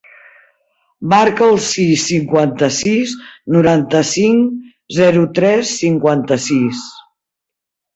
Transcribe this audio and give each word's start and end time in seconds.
Marca 1.13 1.45
el 1.49 1.59
sis, 1.65 2.07
cinquanta-sis, 2.13 3.15
noranta-cinc, 3.59 4.59
zero, 5.01 5.31
tres, 5.41 5.79
cinquanta-sis. 5.87 6.87